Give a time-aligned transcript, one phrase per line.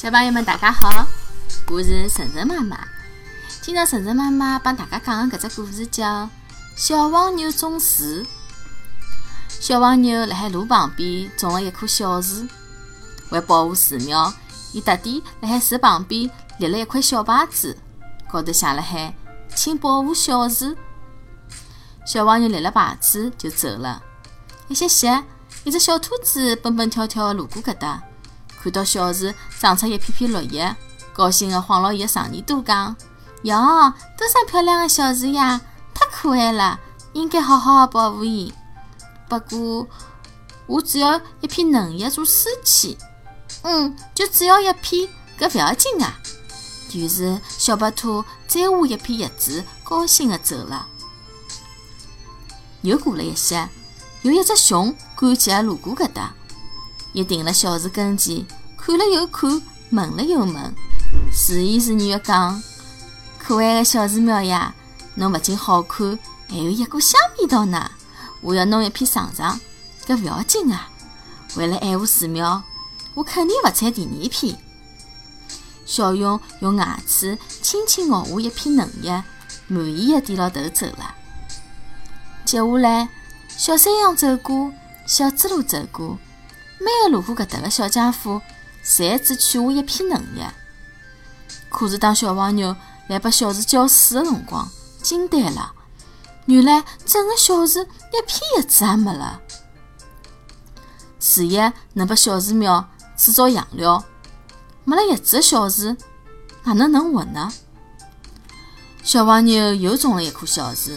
[0.00, 1.04] 小朋友们，大家好！
[1.72, 2.78] 我是晨晨妈妈。
[3.60, 6.04] 今朝晨晨妈妈帮大家讲的搿只故事叫
[6.76, 8.04] 《小黄牛种树》。
[9.48, 12.46] 小黄牛辣海路旁边种了一棵小树，
[13.30, 14.32] 为保护树苗，
[14.72, 17.76] 伊特地辣海树旁边立了一块小牌子，
[18.30, 19.12] 高头写了海
[19.52, 20.76] “请保护小树”。
[22.06, 24.00] 小黄牛立了牌子就走了。
[24.68, 25.24] 一歇歇，
[25.64, 28.00] 一只小兔子蹦蹦跳跳路过搿搭。
[28.62, 30.76] 看到小树长出一片片绿叶，
[31.12, 32.96] 高兴地晃牢伊的长耳朵讲
[33.42, 33.56] ：“哟，
[34.16, 35.60] 多少漂亮的小树呀！
[35.94, 36.78] 太可爱了，
[37.12, 38.52] 应该好好保护伊。
[39.28, 39.86] 不过，
[40.66, 42.96] 我只要一片嫩叶做书签。
[43.62, 46.18] 嗯，就只要一片，搿勿要紧啊。”
[46.94, 50.86] 于是，小白兔摘下一片叶子，高兴地走了。
[52.82, 53.68] 又过了一歇，
[54.22, 56.32] 有一只熊赶急地路过搿搭。
[57.12, 58.44] 伊停辣小树跟前，
[58.76, 59.50] 看了又看，
[59.90, 60.74] 问了又问，
[61.32, 62.62] 自言自语地讲
[63.38, 64.74] ：“可爱的小树苗呀，
[65.14, 67.90] 侬勿仅好看，还有一股香味道呢。
[68.40, 69.58] 我要弄一片尝尝，
[70.06, 70.88] 搿勿要紧啊。
[71.56, 72.62] 为了爱护树苗，
[73.14, 74.56] 我肯定勿采第二片。”
[75.86, 79.24] 小熊用牙齿轻轻咬下一片嫩叶，
[79.66, 81.14] 满意的低牢头走了。
[82.44, 83.08] 接下来，
[83.48, 84.70] 小山羊走过，
[85.06, 86.18] 小猪猡走过。
[86.78, 88.40] 每个路过搿搭的小家伙，
[88.84, 90.48] 侪只取下一片嫩叶。
[91.68, 92.74] 可是当小黄牛
[93.08, 94.68] 来把小树浇水的辰光，
[95.02, 95.72] 惊呆了。
[96.46, 99.40] 原来整个小树一片叶子也没了。
[101.20, 104.02] 树叶能拨小树苗制造养料，
[104.84, 105.94] 没了叶子的小树
[106.62, 107.52] 哪能能活呢？
[109.02, 110.92] 小黄牛又种了一棵小树，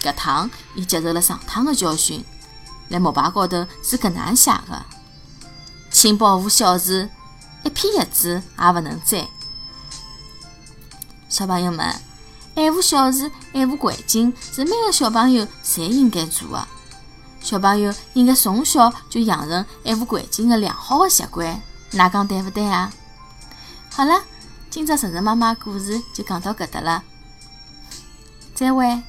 [0.00, 2.24] 搿趟伊接受了上趟的教训，
[2.88, 4.84] 辣木牌高头是搿能写的。
[6.00, 7.06] 请保护小树，
[7.62, 9.28] 一片叶子也勿能摘。
[11.28, 11.94] 小朋友们，
[12.54, 16.68] 爱护小树、爱护环境是每个小朋友侪应该做的。
[17.42, 21.60] 小朋友应该从小就养成爱护环境的良好的习惯，
[21.92, 22.90] 㑚讲对勿对啊？
[23.92, 24.22] 好了，
[24.70, 27.02] 今朝晨晨妈妈故事就讲到搿搭了，
[28.54, 29.02] 再会。